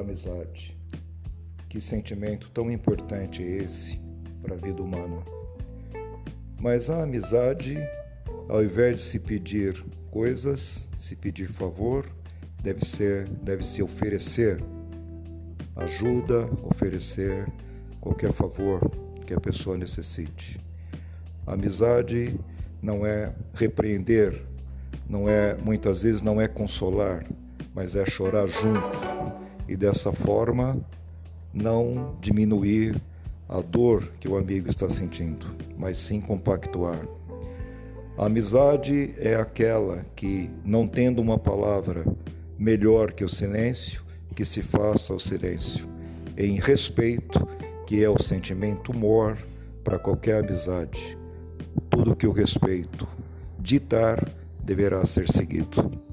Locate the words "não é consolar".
26.22-27.24